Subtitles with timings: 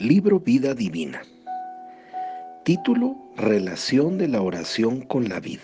[0.00, 1.20] Libro Vida Divina.
[2.64, 5.58] Título Relación de la oración con la vid.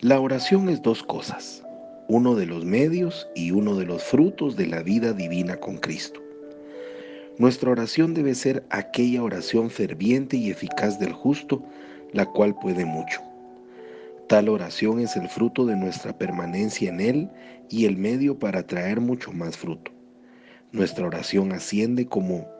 [0.00, 1.64] La oración es dos cosas,
[2.08, 6.20] uno de los medios y uno de los frutos de la vida divina con Cristo.
[7.38, 11.64] Nuestra oración debe ser aquella oración ferviente y eficaz del justo,
[12.12, 13.22] la cual puede mucho.
[14.28, 17.30] Tal oración es el fruto de nuestra permanencia en Él
[17.70, 19.92] y el medio para traer mucho más fruto.
[20.72, 22.57] Nuestra oración asciende como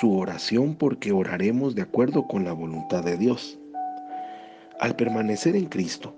[0.00, 3.58] su oración porque oraremos de acuerdo con la voluntad de Dios.
[4.80, 6.16] Al permanecer en Cristo,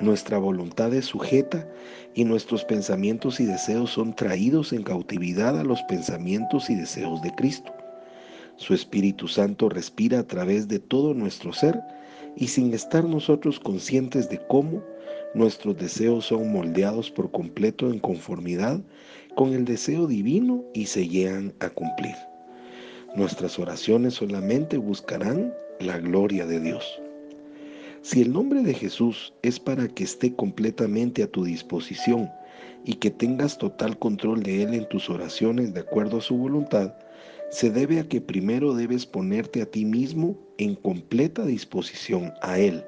[0.00, 1.68] nuestra voluntad es sujeta
[2.14, 7.34] y nuestros pensamientos y deseos son traídos en cautividad a los pensamientos y deseos de
[7.34, 7.72] Cristo.
[8.56, 11.80] Su Espíritu Santo respira a través de todo nuestro ser
[12.36, 14.82] y sin estar nosotros conscientes de cómo
[15.34, 18.80] nuestros deseos son moldeados por completo en conformidad
[19.34, 22.14] con el deseo divino y se llegan a cumplir.
[23.14, 27.00] Nuestras oraciones solamente buscarán la gloria de Dios.
[28.02, 32.30] Si el nombre de Jesús es para que esté completamente a tu disposición
[32.84, 36.94] y que tengas total control de Él en tus oraciones de acuerdo a su voluntad,
[37.50, 42.84] se debe a que primero debes ponerte a ti mismo en completa disposición a Él,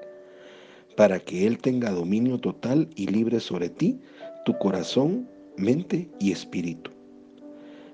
[0.97, 3.98] para que Él tenga dominio total y libre sobre ti,
[4.45, 6.91] tu corazón, mente y espíritu.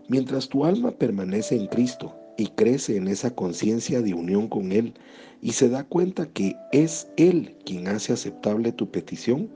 [0.08, 4.94] Mientras tu alma permanece en Cristo y crece en esa conciencia de unión con Él
[5.42, 9.50] y se da cuenta que es Él quien hace aceptable tu petición,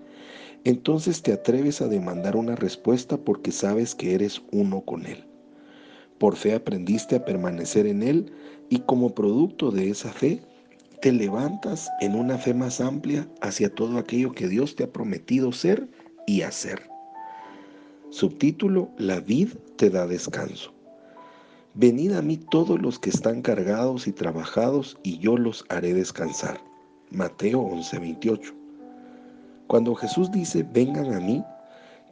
[0.65, 5.25] entonces te atreves a demandar una respuesta porque sabes que eres uno con Él.
[6.19, 8.33] Por fe aprendiste a permanecer en Él
[8.69, 10.43] y como producto de esa fe,
[11.01, 15.51] te levantas en una fe más amplia hacia todo aquello que Dios te ha prometido
[15.53, 15.89] ser
[16.27, 16.90] y hacer.
[18.11, 20.73] Subtítulo, La vid te da descanso.
[21.75, 26.61] Venid a mí todos los que están cargados y trabajados, y yo los haré descansar.
[27.13, 28.53] Mateo 11:28.
[29.69, 31.45] Cuando Jesús dice, vengan a mí,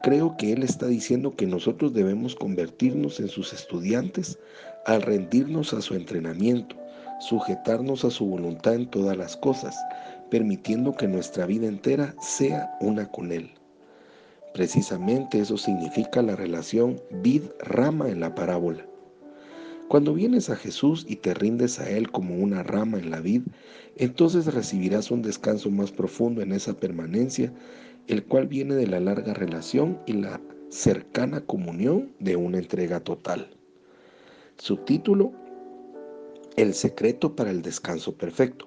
[0.05, 4.39] creo que Él está diciendo que nosotros debemos convertirnos en sus estudiantes
[4.87, 6.77] al rendirnos a su entrenamiento,
[7.19, 9.77] sujetarnos a su voluntad en todas las cosas,
[10.31, 13.58] permitiendo que nuestra vida entera sea una con Él.
[14.59, 18.85] Precisamente eso significa la relación vid-rama en la parábola.
[19.87, 23.43] Cuando vienes a Jesús y te rindes a Él como una rama en la vid,
[23.95, 27.53] entonces recibirás un descanso más profundo en esa permanencia,
[28.09, 33.51] el cual viene de la larga relación y la cercana comunión de una entrega total.
[34.57, 35.31] Subtítulo,
[36.57, 38.67] El secreto para el descanso perfecto.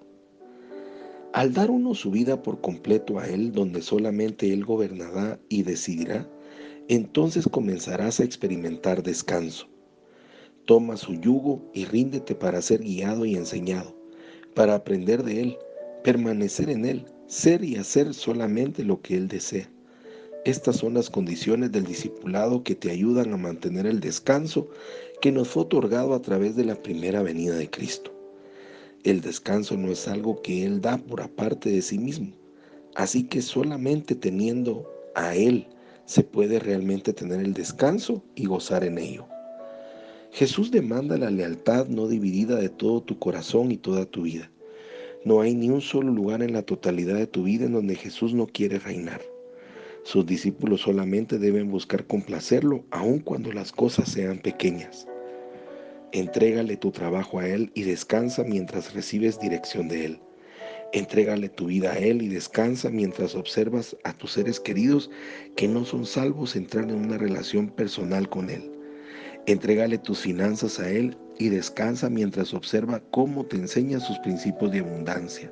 [1.34, 6.30] Al dar uno su vida por completo a Él, donde solamente Él gobernará y decidirá,
[6.90, 9.70] entonces comenzarás a experimentar descanso.
[10.66, 13.96] Toma su yugo y ríndete para ser guiado y enseñado,
[14.54, 15.58] para aprender de Él,
[16.04, 19.72] permanecer en Él, ser y hacer solamente lo que Él desea.
[20.44, 24.68] Estas son las condiciones del discipulado que te ayudan a mantener el descanso
[25.22, 28.21] que nos fue otorgado a través de la primera venida de Cristo.
[29.04, 32.34] El descanso no es algo que Él da por aparte de sí mismo,
[32.94, 35.68] así que solamente teniendo a Él
[36.06, 39.26] se puede realmente tener el descanso y gozar en ello.
[40.32, 44.52] Jesús demanda la lealtad no dividida de todo tu corazón y toda tu vida.
[45.26, 48.36] No hay ni un solo lugar en la totalidad de tu vida en donde Jesús
[48.36, 49.22] no quiere reinar.
[50.04, 55.08] Sus discípulos solamente deben buscar complacerlo aun cuando las cosas sean pequeñas.
[56.14, 60.20] Entrégale tu trabajo a Él y descansa mientras recibes dirección de Él.
[60.92, 65.10] Entrégale tu vida a Él y descansa mientras observas a tus seres queridos
[65.56, 68.70] que no son salvos entrar en una relación personal con Él.
[69.46, 74.80] Entrégale tus finanzas a Él y descansa mientras observa cómo te enseña sus principios de
[74.80, 75.52] abundancia.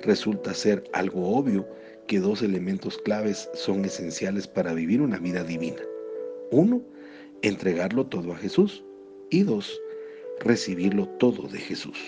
[0.00, 1.68] Resulta ser algo obvio
[2.06, 5.82] que dos elementos claves son esenciales para vivir una vida divina.
[6.50, 6.82] Uno,
[7.42, 8.82] entregarlo todo a Jesús.
[10.38, 11.98] Recibirlo todo de Jesús.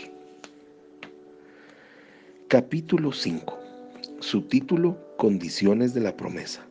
[2.47, 3.59] Capítulo 5.
[4.21, 6.65] Subtítulo Condiciones de la promesa.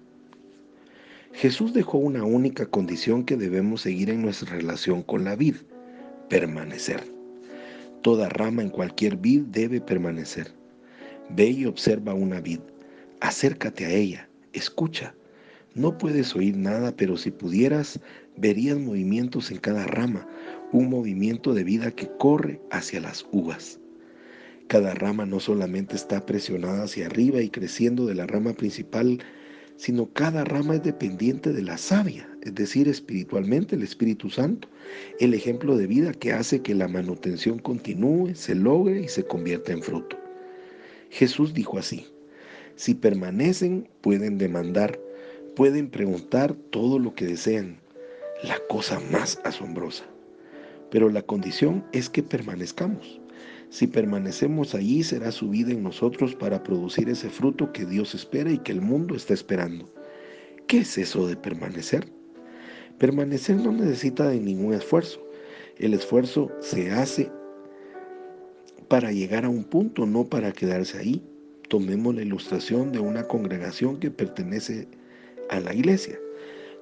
[1.33, 5.55] Jesús dejó una única condición que debemos seguir en nuestra relación con la vid,
[6.29, 7.03] permanecer.
[8.01, 10.53] Toda rama en cualquier vid debe permanecer.
[11.31, 12.61] Ve y observa una vid,
[13.19, 15.13] acércate a ella, escucha.
[15.73, 17.99] No puedes oír nada, pero si pudieras,
[18.37, 20.27] verías movimientos en cada rama,
[20.71, 23.79] un movimiento de vida que corre hacia las uvas.
[24.67, 29.19] Cada rama no solamente está presionada hacia arriba y creciendo de la rama principal,
[29.77, 34.67] sino cada rama es dependiente de la savia, es decir, espiritualmente el Espíritu Santo,
[35.19, 39.73] el ejemplo de vida que hace que la manutención continúe, se logre y se convierta
[39.73, 40.17] en fruto.
[41.09, 42.05] Jesús dijo así,
[42.75, 44.99] si permanecen pueden demandar,
[45.55, 47.79] pueden preguntar todo lo que desean,
[48.43, 50.05] la cosa más asombrosa.
[50.91, 53.19] Pero la condición es que permanezcamos.
[53.69, 58.51] Si permanecemos allí, será su vida en nosotros para producir ese fruto que Dios espera
[58.51, 59.91] y que el mundo está esperando.
[60.67, 62.07] ¿Qué es eso de permanecer?
[62.97, 65.21] Permanecer no necesita de ningún esfuerzo.
[65.77, 67.29] El esfuerzo se hace
[68.87, 71.21] para llegar a un punto, no para quedarse ahí.
[71.67, 74.87] Tomemos la ilustración de una congregación que pertenece
[75.49, 76.17] a la iglesia.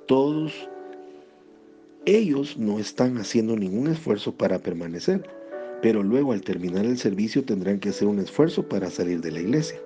[0.07, 0.69] Todos
[2.05, 5.25] ellos no están haciendo ningún esfuerzo para permanecer,
[5.81, 9.39] pero luego al terminar el servicio tendrán que hacer un esfuerzo para salir de la
[9.39, 9.79] iglesia.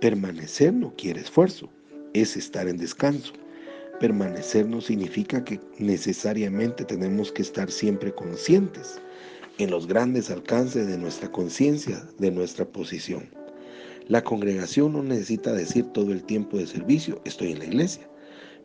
[0.00, 1.68] Permanecer no quiere esfuerzo,
[2.14, 3.32] es estar en descanso.
[4.00, 9.00] Permanecer no significa que necesariamente tenemos que estar siempre conscientes
[9.58, 13.30] en los grandes alcances de nuestra conciencia, de nuestra posición.
[14.08, 18.08] La congregación no necesita decir todo el tiempo de servicio, estoy en la iglesia,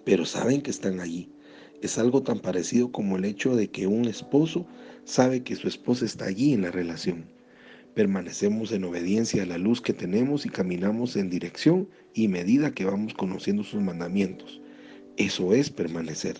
[0.04, 1.32] pero saben que están allí
[1.82, 4.66] es algo tan parecido como el hecho de que un esposo
[5.04, 7.26] sabe que su esposa está allí en la relación.
[7.96, 12.86] Permanecemos en obediencia a la luz que tenemos y caminamos en dirección y medida que
[12.86, 14.62] vamos conociendo sus mandamientos.
[15.18, 16.38] Eso es permanecer.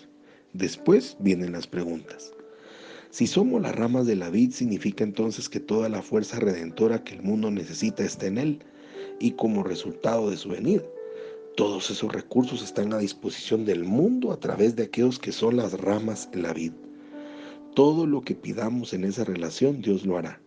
[0.52, 2.32] Después vienen las preguntas.
[3.10, 7.14] Si somos las ramas de la vid, significa entonces que toda la fuerza redentora que
[7.14, 8.58] el mundo necesita está en él
[9.20, 10.82] y como resultado de su venida.
[11.56, 15.78] Todos esos recursos están a disposición del mundo a través de aquellos que son las
[15.78, 16.74] ramas en la vida.
[17.74, 20.40] Todo lo que pidamos en esa relación, Dios lo hará.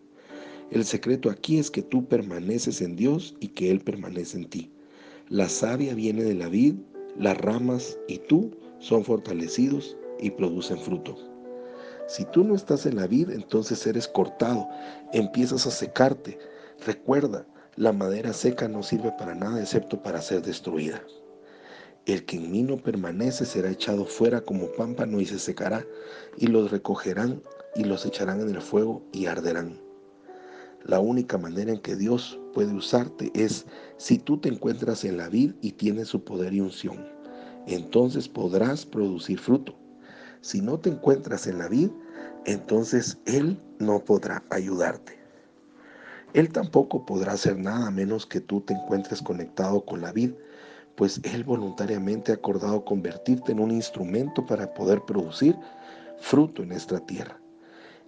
[0.72, 4.72] El secreto aquí es que tú permaneces en Dios y que Él permanece en ti.
[5.28, 6.74] La savia viene de la vid,
[7.16, 11.16] las ramas y tú son fortalecidos y producen fruto.
[12.08, 14.68] Si tú no estás en la vid, entonces eres cortado,
[15.12, 16.36] empiezas a secarte.
[16.84, 21.02] Recuerda, la madera seca no sirve para nada excepto para ser destruida.
[22.06, 25.84] El que en mí no permanece será echado fuera como pámpano y se secará,
[26.38, 27.42] y los recogerán
[27.74, 29.78] y los echarán en el fuego y arderán.
[30.84, 33.66] La única manera en que Dios puede usarte es
[33.98, 37.06] si tú te encuentras en la vid y tienes su poder y unción.
[37.66, 39.76] Entonces podrás producir fruto.
[40.40, 41.90] Si no te encuentras en la vid,
[42.46, 45.25] entonces Él no podrá ayudarte.
[46.36, 50.32] Él tampoco podrá hacer nada menos que tú te encuentres conectado con la vid,
[50.94, 55.56] pues Él voluntariamente ha acordado convertirte en un instrumento para poder producir
[56.18, 57.40] fruto en esta tierra.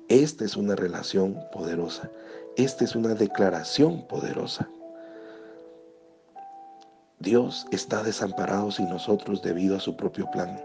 [0.09, 2.11] Esta es una relación poderosa.
[2.59, 4.69] Esta es una declaración poderosa.
[7.21, 10.61] Dios está desamparado sin nosotros debido a su propio plan.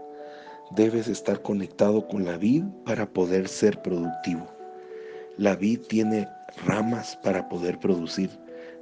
[0.72, 4.53] Debes estar conectado con la vid para poder ser productivo.
[5.36, 6.28] La vid tiene
[6.64, 8.30] ramas para poder producir.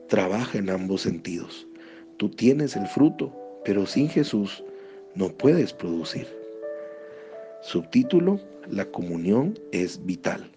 [0.09, 1.67] Trabaja en ambos sentidos.
[2.19, 3.33] Tú tienes el fruto,
[3.65, 4.63] pero sin Jesús
[5.15, 6.27] no puedes producir.
[7.63, 8.39] Subtítulo,
[8.69, 10.51] la comunión es vital.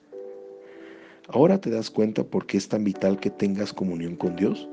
[1.29, 4.67] Ahora te das cuenta por qué es tan vital que tengas comunión con Dios.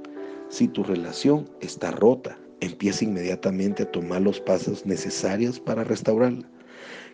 [0.49, 6.51] Si tu relación está rota, empieza inmediatamente a tomar los pasos necesarios para restaurarla.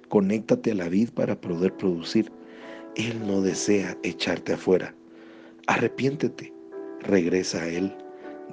[0.08, 2.32] Conéctate a la vid para poder producir.
[2.98, 4.92] Él no desea echarte afuera.
[5.68, 6.52] Arrepiéntete,
[7.00, 7.94] regresa a Él,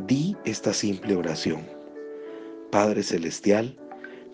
[0.06, 1.62] di esta simple oración.
[2.72, 3.76] Padre Celestial,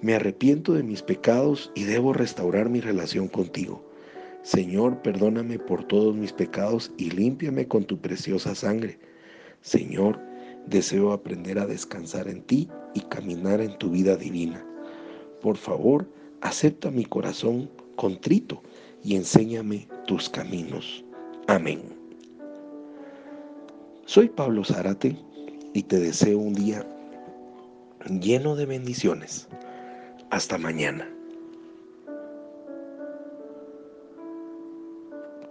[0.01, 3.89] me arrepiento de mis pecados y debo restaurar mi relación contigo.
[4.43, 8.99] Señor, perdóname por todos mis pecados y límpiame con tu preciosa sangre.
[9.61, 10.19] Señor,
[10.67, 14.61] deseo aprender a descansar en ti y caminar en tu vida divina.
[15.41, 16.05] Por favor,
[16.41, 18.61] acepta mi corazón contrito
[19.03, 21.03] y enséñame tus caminos.
[21.47, 21.81] Amén.
[24.05, 25.17] Soy Pablo Zárate
[25.73, 26.85] y te deseo un día
[28.19, 29.47] lleno de bendiciones.
[30.29, 31.07] Hasta mañana.